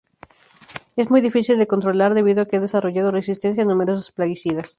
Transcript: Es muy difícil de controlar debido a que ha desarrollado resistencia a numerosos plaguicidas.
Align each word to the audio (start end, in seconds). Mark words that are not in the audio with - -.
Es 0.95 1.11
muy 1.11 1.21
difícil 1.21 1.59
de 1.59 1.67
controlar 1.67 2.15
debido 2.15 2.41
a 2.41 2.45
que 2.47 2.57
ha 2.57 2.59
desarrollado 2.59 3.11
resistencia 3.11 3.61
a 3.63 3.67
numerosos 3.67 4.11
plaguicidas. 4.11 4.69